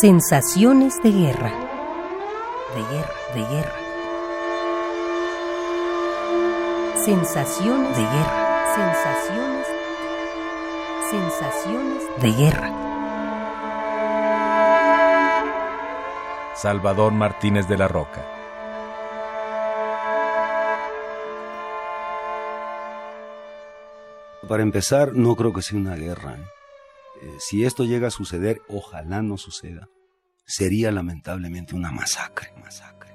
Sensaciones 0.00 1.02
de 1.02 1.10
guerra. 1.10 1.50
De 2.72 2.82
guerra, 2.94 3.14
de 3.34 3.40
guerra. 3.40 3.78
Sensaciones 7.04 7.96
de 7.96 8.02
guerra. 8.04 8.64
Sensaciones. 8.76 9.66
Sensaciones 11.10 12.04
de 12.22 12.32
guerra. 12.32 12.70
Salvador 16.54 17.12
Martínez 17.12 17.66
de 17.66 17.78
la 17.78 17.88
Roca. 17.88 18.24
Para 24.46 24.62
empezar, 24.62 25.12
no 25.14 25.34
creo 25.34 25.52
que 25.52 25.62
sea 25.62 25.76
una 25.76 25.96
guerra. 25.96 26.36
¿Eh? 27.22 27.36
Si 27.38 27.64
esto 27.64 27.84
llega 27.84 28.08
a 28.08 28.12
suceder, 28.12 28.60
ojalá 28.68 29.22
no 29.22 29.36
suceda. 29.36 29.88
Sería 30.46 30.90
lamentablemente 30.92 31.74
una 31.74 31.92
masacre, 31.92 32.48
masacre. 32.62 33.12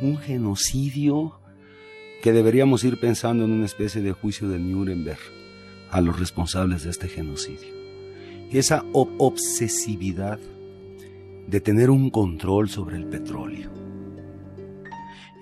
Un 0.00 0.18
genocidio 0.18 1.40
que 2.22 2.32
deberíamos 2.32 2.84
ir 2.84 2.98
pensando 2.98 3.44
en 3.44 3.52
una 3.52 3.66
especie 3.66 4.02
de 4.02 4.12
juicio 4.12 4.48
de 4.48 4.58
Nuremberg 4.58 5.20
a 5.90 6.00
los 6.00 6.18
responsables 6.18 6.84
de 6.84 6.90
este 6.90 7.08
genocidio. 7.08 7.76
Esa 8.50 8.84
obsesividad 8.92 10.38
de 11.46 11.60
tener 11.60 11.90
un 11.90 12.10
control 12.10 12.68
sobre 12.68 12.96
el 12.96 13.06
petróleo. 13.06 13.70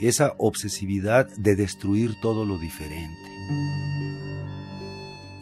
Esa 0.00 0.34
obsesividad 0.38 1.26
de 1.36 1.56
destruir 1.56 2.14
todo 2.20 2.44
lo 2.44 2.58
diferente 2.58 3.95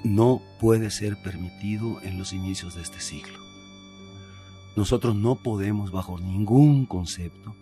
no 0.04 0.42
puede 0.60 0.90
ser 0.90 1.16
permitido 1.16 2.00
en 2.02 2.18
los 2.18 2.32
inicios 2.32 2.76
de 2.76 2.82
este 2.82 3.00
siglo. 3.00 3.38
Nosotros 4.76 5.16
no 5.16 5.36
podemos, 5.36 5.90
bajo 5.90 6.18
ningún 6.20 6.84
concepto, 6.84 7.54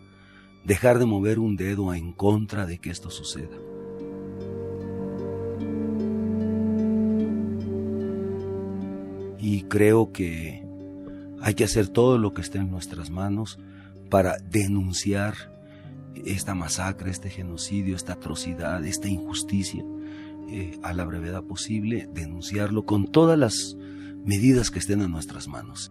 dejar 0.65 0.99
de 0.99 1.07
mover 1.07 1.39
un 1.39 1.57
dedo 1.57 1.95
en 1.95 2.13
contra 2.13 2.67
de 2.67 2.79
que 2.79 2.91
esto 2.91 3.11
suceda. 3.11 3.57
Y 9.39 9.63
creo 9.63 10.13
que 10.13 10.65
hay 11.41 11.55
que 11.55 11.65
hacer 11.65 11.89
todo 11.89 12.19
lo 12.19 12.35
que 12.35 12.43
esté 12.43 12.59
en 12.59 12.71
nuestras 12.71 13.11
manos 13.11 13.59
para 14.11 14.37
denunciar 14.39 15.35
esta 16.25 16.55
masacre, 16.55 17.11
este 17.11 17.31
genocidio, 17.31 17.97
esta 17.97 18.15
atrocidad, 18.15 18.85
esta 18.85 19.09
injusticia 19.09 19.85
eh, 20.53 20.79
a 20.83 20.93
la 20.93 21.05
brevedad 21.05 21.43
posible, 21.43 22.09
denunciarlo 22.13 22.85
con 22.85 23.11
todas 23.11 23.39
las 23.39 23.77
medidas 24.25 24.71
que 24.71 24.79
estén 24.79 25.01
en 25.01 25.11
nuestras 25.11 25.49
manos. 25.49 25.91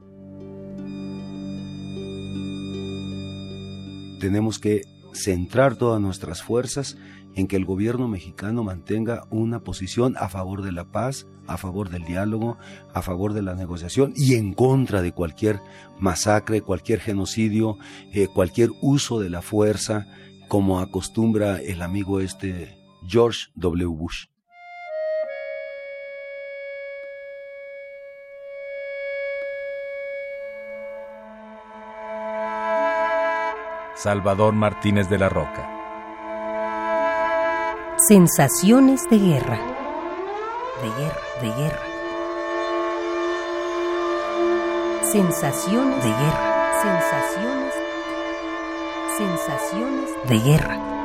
Tenemos 4.19 4.59
que 4.59 4.83
centrar 5.13 5.75
todas 5.75 5.99
nuestras 5.99 6.43
fuerzas 6.43 6.95
en 7.35 7.47
que 7.47 7.55
el 7.55 7.65
gobierno 7.65 8.07
mexicano 8.07 8.63
mantenga 8.63 9.25
una 9.29 9.61
posición 9.61 10.15
a 10.17 10.29
favor 10.29 10.61
de 10.61 10.71
la 10.71 10.91
paz, 10.91 11.25
a 11.47 11.57
favor 11.57 11.89
del 11.89 12.03
diálogo, 12.05 12.57
a 12.93 13.01
favor 13.01 13.33
de 13.33 13.41
la 13.41 13.55
negociación 13.55 14.13
y 14.15 14.35
en 14.35 14.53
contra 14.53 15.01
de 15.01 15.11
cualquier 15.11 15.59
masacre, 15.99 16.61
cualquier 16.61 16.99
genocidio, 16.99 17.77
eh, 18.13 18.27
cualquier 18.27 18.69
uso 18.81 19.19
de 19.19 19.29
la 19.29 19.41
fuerza, 19.41 20.07
como 20.47 20.79
acostumbra 20.79 21.59
el 21.61 21.81
amigo 21.81 22.19
este 22.19 22.77
George 23.07 23.47
W. 23.55 23.87
Bush. 23.87 24.30
Salvador 34.01 34.55
Martínez 34.55 35.09
de 35.09 35.19
la 35.19 35.29
Roca. 35.29 35.69
Sensaciones 38.07 39.07
de 39.11 39.19
guerra. 39.19 39.59
De 40.81 40.89
guerra, 40.99 41.21
de 41.39 41.47
guerra. 41.61 41.85
Sensaciones 45.03 46.03
de 46.03 46.09
guerra. 46.09 46.81
Sensaciones. 46.81 47.73
Sensaciones 49.19 50.09
de 50.27 50.39
guerra. 50.39 51.00